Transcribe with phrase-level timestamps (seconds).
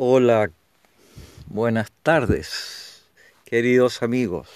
[0.00, 0.52] Hola,
[1.48, 3.02] buenas tardes,
[3.44, 4.48] queridos amigos.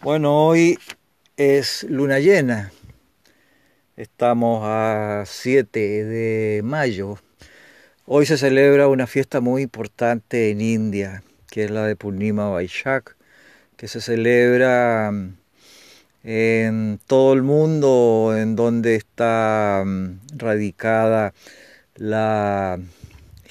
[0.00, 0.78] Bueno, hoy
[1.36, 2.72] es luna llena.
[3.94, 7.18] Estamos a 7 de mayo.
[8.06, 13.16] Hoy se celebra una fiesta muy importante en India, que es la de Purnima Vaishak,
[13.76, 15.34] que se celebra mm,
[16.24, 21.34] en todo el mundo en donde está mm, radicada
[21.96, 22.78] la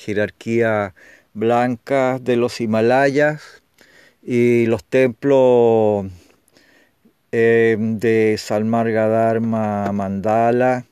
[0.06, 0.94] jerarquía
[1.34, 3.64] blanca de los Himalayas
[4.22, 6.06] y los templos
[7.32, 10.86] eh, de Salmarga Dharma Mandala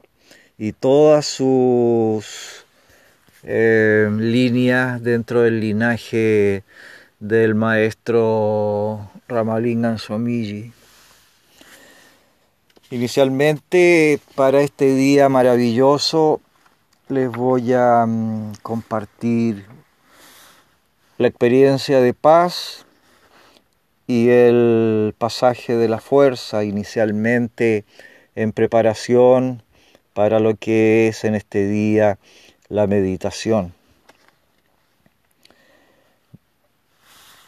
[0.58, 2.66] y todas sus
[3.44, 6.64] eh, líneas dentro del linaje
[7.20, 10.72] del maestro Ramalingan Swamiji.
[12.90, 16.42] Inicialmente para este día maravilloso
[17.10, 19.66] les voy a mm, compartir
[21.18, 22.86] la experiencia de paz
[24.08, 27.86] y el pasaje de la fuerza inicialmente
[28.36, 29.64] en preparación
[30.14, 32.18] para lo que es en este día
[32.70, 33.74] la meditación.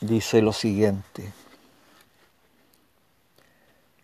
[0.02, 1.32] Dice lo siguiente.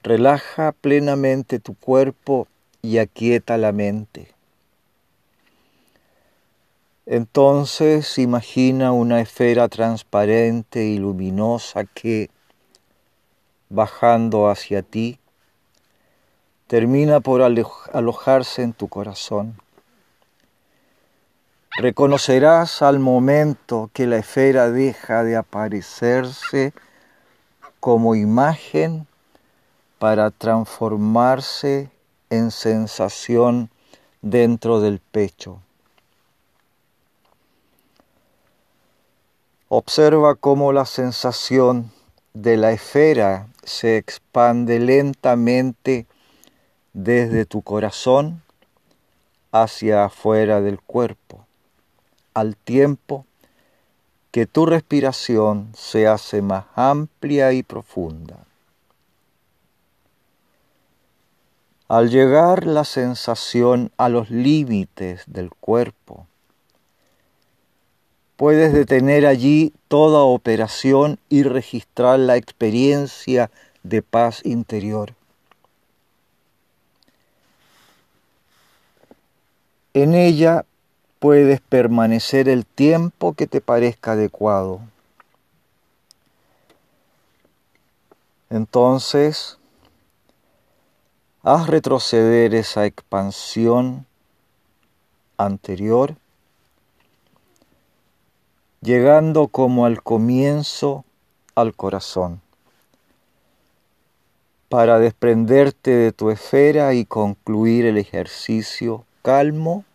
[0.03, 2.47] Relaja plenamente tu cuerpo
[2.81, 4.31] y aquieta la mente.
[7.13, 12.29] Entonces imagina una esfera transparente y luminosa que,
[13.67, 15.19] bajando hacia ti,
[16.67, 19.57] termina por alojarse en tu corazón.
[21.75, 26.71] Reconocerás al momento que la esfera deja de aparecerse
[27.81, 29.05] como imagen
[29.99, 31.91] para transformarse
[32.29, 33.69] en sensación
[34.21, 35.59] dentro del pecho.
[39.73, 41.93] Observa cómo la sensación
[42.33, 46.07] de la esfera se expande lentamente
[46.91, 48.41] desde tu corazón
[49.53, 51.45] hacia afuera del cuerpo,
[52.33, 53.25] al tiempo
[54.31, 58.39] que tu respiración se hace más amplia y profunda.
[61.87, 66.27] Al llegar la sensación a los límites del cuerpo,
[68.41, 73.51] Puedes detener allí toda operación y registrar la experiencia
[73.83, 75.13] de paz interior.
[79.93, 80.65] En ella
[81.19, 84.81] puedes permanecer el tiempo que te parezca adecuado.
[88.49, 89.59] Entonces,
[91.43, 94.07] haz retroceder esa expansión
[95.37, 96.15] anterior
[98.83, 101.05] llegando como al comienzo
[101.53, 102.41] al corazón,
[104.69, 109.85] para desprenderte de tu esfera y concluir el ejercicio calmo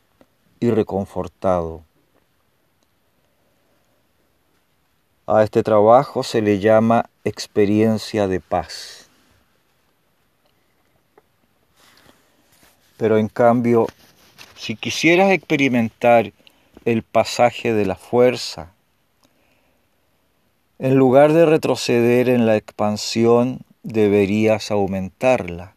[0.60, 1.82] y reconfortado.
[5.26, 9.08] A este trabajo se le llama experiencia de paz.
[12.96, 13.88] Pero en cambio,
[14.54, 16.32] si quisieras experimentar
[16.84, 18.75] el pasaje de la fuerza,
[20.78, 25.74] en lugar de retroceder en la expansión, deberías aumentarla,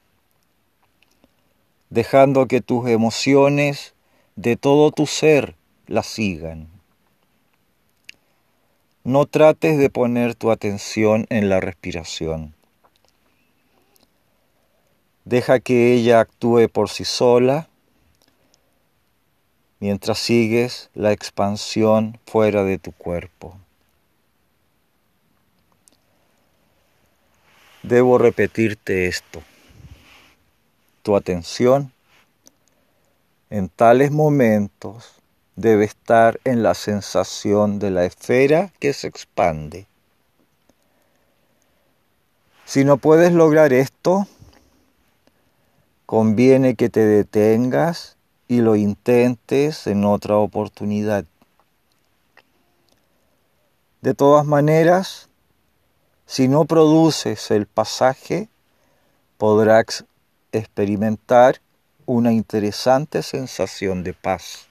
[1.90, 3.94] dejando que tus emociones
[4.36, 5.56] de todo tu ser
[5.88, 6.68] la sigan.
[9.06, 12.54] No trates de poner tu atención en la respiración.
[15.24, 17.70] Deja que ella actúe por sí sola
[19.80, 23.56] mientras sigues la expansión fuera de tu cuerpo.
[27.84, 29.42] Debo repetirte esto.
[31.02, 31.94] Tu atención
[33.50, 35.14] en tales momentos
[35.56, 39.88] debe estar en la sensación de la esfera que se expande.
[42.66, 44.28] Si no puedes lograr esto,
[46.06, 48.18] conviene que te detengas
[48.48, 51.24] y lo intentes en otra oportunidad.
[54.02, 55.29] De todas maneras,
[56.30, 58.50] si no produces el pasaje,
[59.40, 60.06] podrás
[60.52, 61.60] experimentar
[62.06, 64.68] una interesante sensación de paz.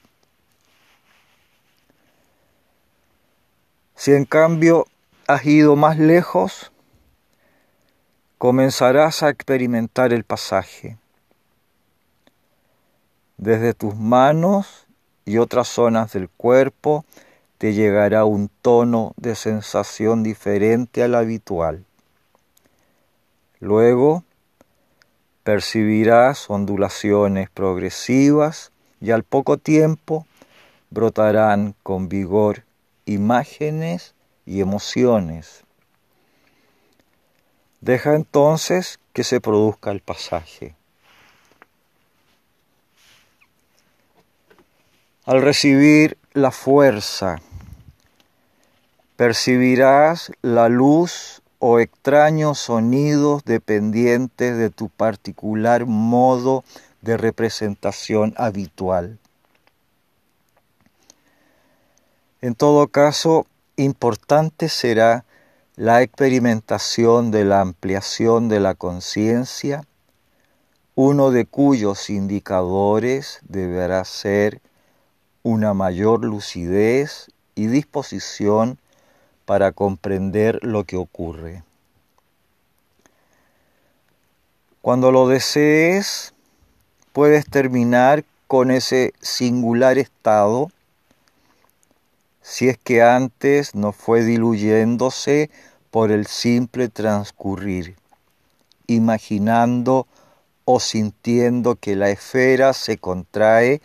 [3.93, 4.87] Si en cambio
[5.27, 6.71] has ido más lejos,
[8.37, 10.97] comenzarás a experimentar el pasaje.
[13.35, 14.87] Desde tus manos
[15.25, 17.03] y otras zonas del cuerpo
[17.59, 21.83] te llegará un tono de sensación diferente al habitual.
[23.59, 24.23] Luego
[25.43, 28.71] percibirás ondulaciones progresivas
[29.01, 30.25] y al poco tiempo
[30.89, 32.63] brotarán con vigor
[33.05, 34.15] imágenes
[34.45, 35.65] y emociones.
[37.81, 40.75] Deja entonces que se produzca el pasaje.
[45.25, 47.41] Al recibir la fuerza,
[49.19, 56.63] percibirás la luz o extraños sonidos dependientes de tu particular modo
[57.01, 59.19] de representación habitual.
[62.39, 63.45] En todo caso,
[63.75, 65.25] importante será
[65.75, 69.83] la experimentación de la ampliación de la conciencia,
[70.95, 74.61] uno de cuyos indicadores deberá ser
[75.43, 78.79] una mayor lucidez y disposición
[79.49, 81.63] para comprender lo que ocurre.
[84.83, 86.35] Cuando lo desees,
[87.13, 90.69] puedes terminar con ese singular estado
[92.43, 95.49] si es que antes no fue diluyéndose
[95.89, 97.95] por el simple transcurrir,
[98.85, 100.05] imaginando
[100.63, 103.81] o sintiendo que la esfera se contrae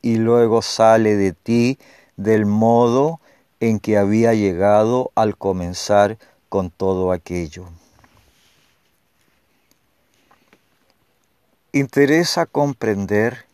[0.00, 1.76] y luego sale de ti
[2.16, 3.18] del modo
[3.62, 6.18] en que había llegado al comenzar
[6.48, 7.68] con todo aquello.
[11.70, 13.46] Interesa comprender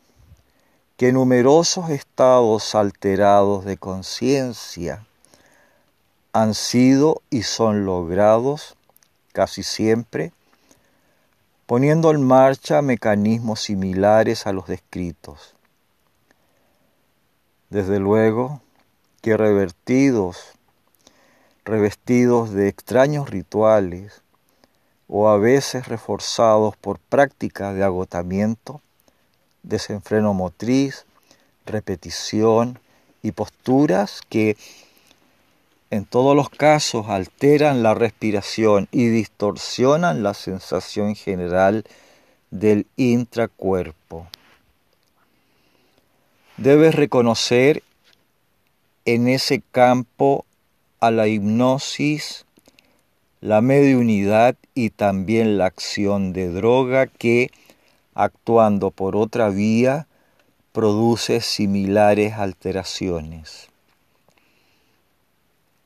[0.96, 5.04] que numerosos estados alterados de conciencia
[6.32, 8.76] han sido y son logrados
[9.34, 10.32] casi siempre
[11.66, 15.54] poniendo en marcha mecanismos similares a los descritos.
[17.68, 18.62] Desde luego
[19.20, 20.38] que revertidos,
[21.64, 24.22] revestidos de extraños rituales
[25.08, 28.80] o a veces reforzados por prácticas de agotamiento,
[29.62, 31.06] desenfreno motriz,
[31.66, 32.78] repetición
[33.22, 34.56] y posturas que
[35.90, 41.84] en todos los casos alteran la respiración y distorsionan la sensación general
[42.50, 44.26] del intracuerpo.
[46.58, 47.82] Debes reconocer
[49.14, 50.44] en ese campo
[51.00, 52.44] a la hipnosis,
[53.40, 57.50] la mediunidad y también la acción de droga que
[58.12, 60.08] actuando por otra vía,
[60.72, 63.70] produce similares alteraciones.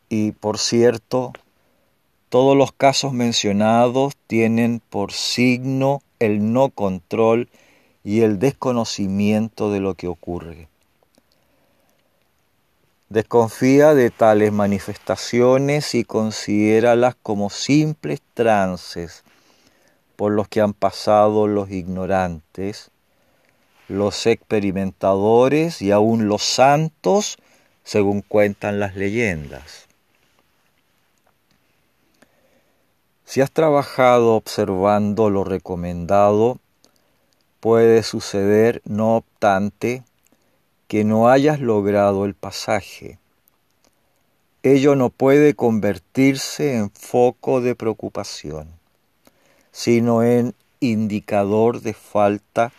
[0.09, 1.33] Y por cierto,
[2.29, 7.49] todos los casos mencionados tienen por signo el no control
[8.03, 10.72] y el desconocimiento de lo que ocurre.
[13.13, 19.23] Desconfía de tales manifestaciones y considéralas como simples trances
[20.17, 22.91] por los que han pasado los ignorantes,
[23.87, 27.37] los experimentadores y aún los santos,
[27.85, 29.89] según cuentan las leyendas.
[33.27, 36.61] Si has trabajado observando lo recomendado,
[37.61, 40.03] puede suceder, no obstante,
[40.93, 43.19] que no hayas logrado el pasaje.
[44.63, 48.69] Ello no puede convertirse en foco de preocupación
[49.71, 52.73] sino en indicador de falta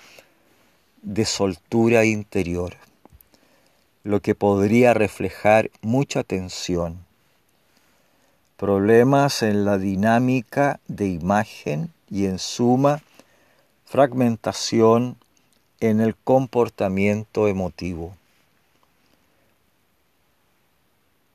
[1.01, 2.75] de soltura interior,
[4.03, 6.99] lo que podría reflejar mucha tensión,
[8.57, 13.01] problemas en la dinámica de imagen y en suma
[13.85, 15.17] fragmentación
[15.83, 18.15] en el comportamiento emotivo,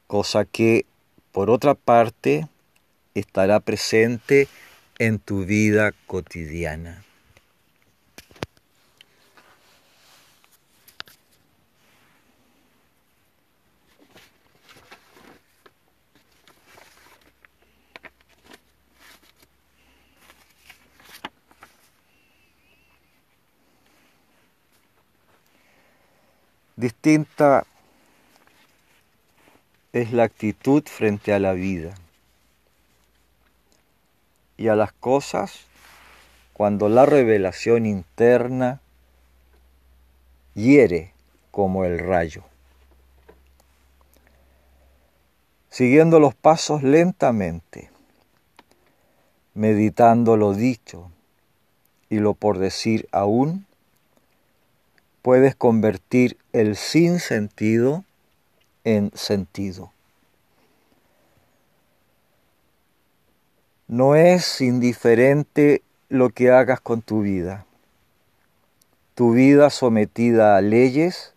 [0.07, 0.87] cosa que,
[1.33, 2.49] por otra parte,
[3.15, 4.49] estará presente
[4.99, 7.05] en tu vida cotidiana.
[26.79, 27.67] Distinta
[29.93, 31.93] es la actitud frente a la vida
[34.57, 35.65] y a las cosas
[36.53, 38.81] cuando la revelación interna
[40.55, 41.13] hiere
[41.51, 42.45] como el rayo.
[45.71, 47.91] Siguiendo los pasos lentamente,
[49.55, 51.11] meditando lo dicho
[52.09, 53.67] y lo por decir aún,
[55.23, 58.05] puedes convertir el sinsentido
[58.85, 59.93] en sentido.
[63.87, 67.67] No es indiferente lo que hagas con tu vida.
[69.15, 71.35] Tu vida sometida a leyes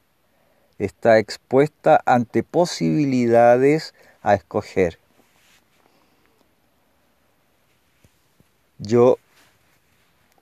[0.77, 4.99] está expuesta ante posibilidades a escoger.
[8.77, 9.17] Yo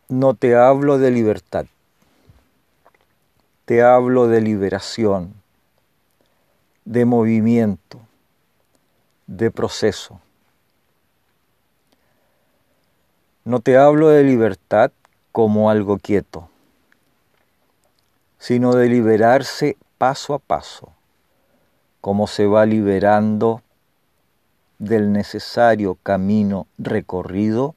[0.07, 1.65] no te hablo de libertad,
[3.69, 5.35] te hablo de liberación,
[6.85, 7.99] de movimiento,
[9.27, 10.19] de proceso.
[13.45, 14.91] No te hablo de libertad
[15.31, 16.49] como algo quieto,
[18.39, 20.91] sino de liberarse paso a paso,
[22.01, 23.61] como se va liberando
[24.79, 27.75] del necesario camino recorrido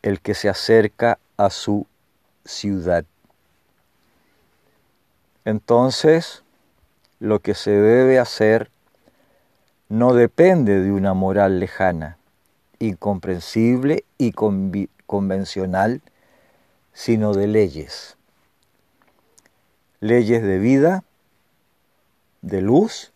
[0.00, 1.86] el que se acerca a su
[2.46, 3.04] ciudad.
[5.46, 6.42] Entonces,
[7.20, 8.68] lo que se debe hacer
[9.88, 12.18] no depende de una moral lejana,
[12.80, 16.02] incomprensible y convencional,
[16.92, 18.16] sino de leyes.
[20.00, 21.04] Leyes de vida,
[22.42, 23.12] de luz,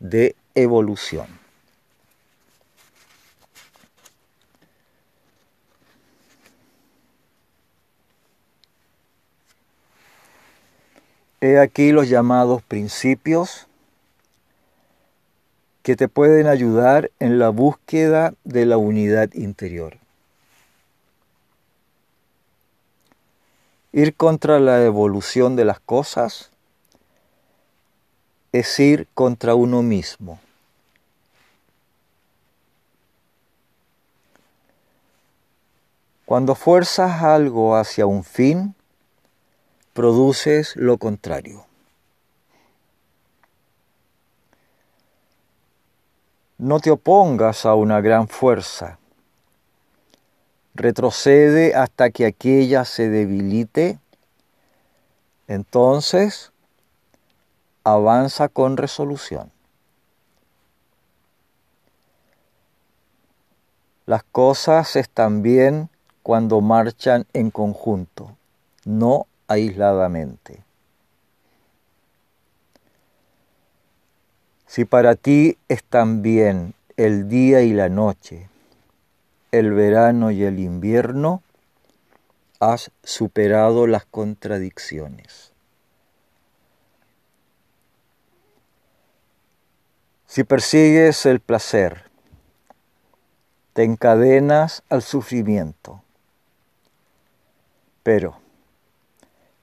[0.00, 1.28] de evolución.
[11.46, 13.68] He aquí los llamados principios
[15.84, 19.96] que te pueden ayudar en la búsqueda de la unidad interior.
[23.92, 26.50] Ir contra la evolución de las cosas
[28.50, 30.40] es ir contra uno mismo.
[36.24, 38.74] Cuando fuerzas algo hacia un fin,
[39.96, 41.64] produces lo contrario.
[46.58, 48.98] No te opongas a una gran fuerza.
[50.74, 53.98] Retrocede hasta que aquella se debilite.
[55.48, 56.52] Entonces,
[57.82, 59.50] avanza con resolución.
[64.04, 65.88] Las cosas están bien
[66.22, 68.36] cuando marchan en conjunto,
[68.84, 70.62] no aisladamente.
[74.66, 78.48] Si para ti están bien el día y la noche,
[79.52, 81.42] el verano y el invierno,
[82.60, 85.52] has superado las contradicciones.
[90.26, 92.10] Si persigues el placer,
[93.72, 96.02] te encadenas al sufrimiento.
[98.02, 98.38] Pero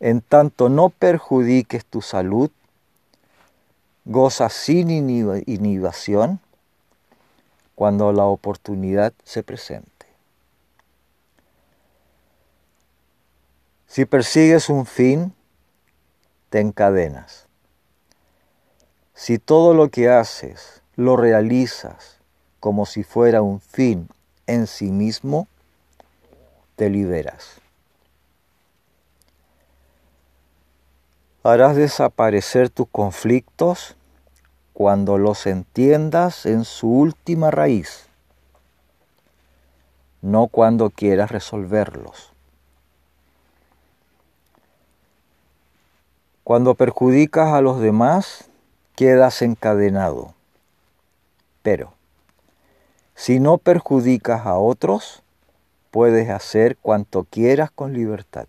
[0.04, 2.52] en tanto no perjudiques tu salud,
[4.04, 6.42] goza sin inhibición
[7.74, 9.88] cuando la oportunidad se presente.
[13.88, 15.34] Si persigues un fin,
[16.50, 17.48] te encadenas.
[19.14, 22.18] Si todo lo que haces lo realizas
[22.60, 24.10] como si fuera un fin
[24.48, 25.48] en sí mismo,
[26.76, 27.63] te liberas.
[31.46, 33.98] Harás desaparecer tus conflictos
[34.72, 38.06] cuando los entiendas en su última raíz,
[40.22, 42.32] no cuando quieras resolverlos.
[46.46, 48.50] Cuando perjudicas a los demás,
[48.96, 50.34] quedas encadenado.
[51.62, 51.94] Pero,
[53.16, 55.24] si no perjudicas a otros,
[55.92, 58.48] puedes hacer cuanto quieras con libertad.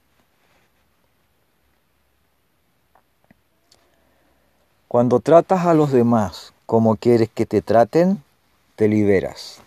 [4.95, 8.23] Cuando tratas a los demás como quieres que te traten,
[8.77, 9.61] te liberas.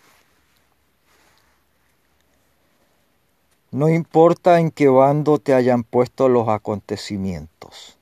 [3.72, 7.98] No importa en qué bando te hayan puesto los acontecimientos.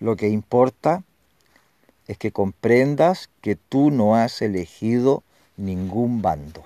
[0.00, 1.04] Lo que importa
[2.08, 5.22] es que comprendas que tú no has elegido
[5.56, 6.64] ningún bando.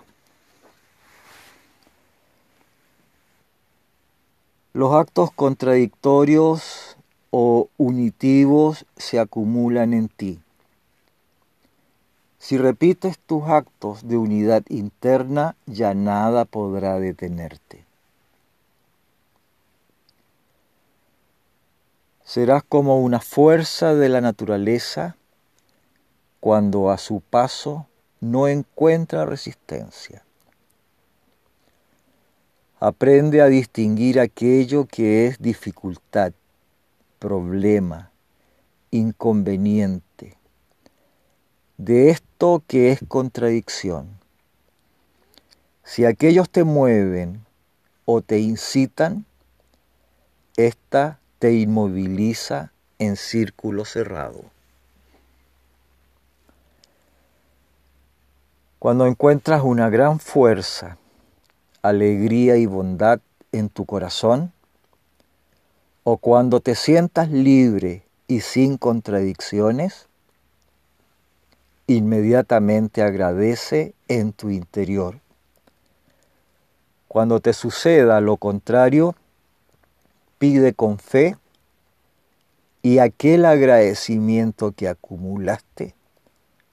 [4.72, 6.96] Los actos contradictorios
[7.30, 10.40] o unitivos se acumulan en ti.
[12.38, 17.84] Si repites tus actos de unidad interna, ya nada podrá detenerte.
[22.24, 25.16] Serás como una fuerza de la naturaleza
[26.40, 27.86] cuando a su paso
[28.20, 30.22] no encuentra resistencia.
[32.80, 36.32] Aprende a distinguir aquello que es dificultad
[37.18, 38.10] problema,
[38.90, 40.36] inconveniente,
[41.76, 44.08] de esto que es contradicción.
[45.84, 47.44] Si aquellos te mueven
[48.04, 49.24] o te incitan,
[50.56, 54.44] ésta te inmoviliza en círculo cerrado.
[58.78, 60.98] Cuando encuentras una gran fuerza,
[61.82, 63.20] alegría y bondad
[63.50, 64.52] en tu corazón,
[66.04, 70.08] o cuando te sientas libre y sin contradicciones,
[71.86, 75.20] inmediatamente agradece en tu interior.
[77.08, 79.14] Cuando te suceda lo contrario,
[80.38, 81.36] pide con fe
[82.82, 85.94] y aquel agradecimiento que acumulaste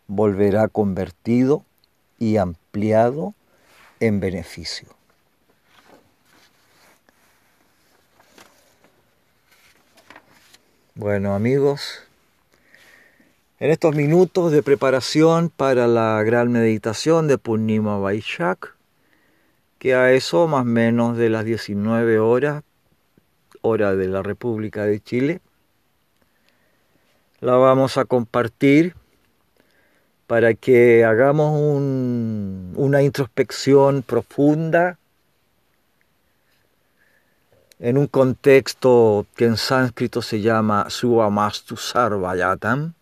[0.07, 1.63] volverá convertido
[2.19, 3.33] y ampliado
[3.99, 4.94] en beneficio.
[10.97, 11.99] Bueno amigos,
[13.59, 18.77] en estos minutos de preparación para la gran meditación de Purnima Vaishak,
[19.77, 22.63] que a eso más o menos de las 19 horas,
[23.59, 25.41] hora de la República de Chile,
[27.41, 28.95] la vamos a compartir
[30.27, 34.97] para que hagamos una introspección profunda
[37.79, 42.93] en un contexto que en sánscrito se llama Suamastu Sarvayatam,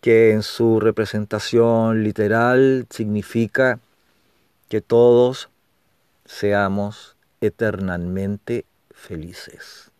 [0.00, 3.80] que en su representación literal significa
[4.68, 5.48] que todos
[6.24, 9.90] seamos eternamente felices.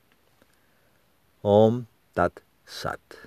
[1.42, 3.25] Om Tat Sat.